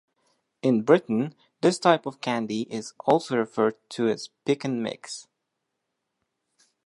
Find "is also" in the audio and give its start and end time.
2.73-3.37